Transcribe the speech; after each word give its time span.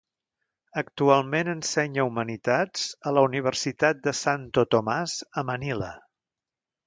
Actualment 0.81 1.51
ensenya 1.51 2.05
humanitats 2.11 2.87
a 3.11 3.13
la 3.17 3.25
Universitat 3.27 4.01
de 4.09 4.13
Santo 4.21 4.63
Tomas 4.77 5.17
a 5.43 5.47
Manila. 5.53 5.93